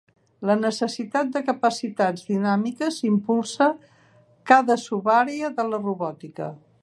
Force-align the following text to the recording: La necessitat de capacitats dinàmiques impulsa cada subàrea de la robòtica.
La 0.49 0.53
necessitat 0.61 1.27
de 1.35 1.41
capacitats 1.49 2.25
dinàmiques 2.29 2.97
impulsa 3.09 3.69
cada 4.53 4.81
subàrea 4.87 5.55
de 5.61 5.69
la 5.73 5.81
robòtica. 5.87 6.49